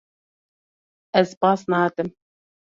Ez 1.21 1.35
baz 1.45 1.65
nadim. 1.75 2.11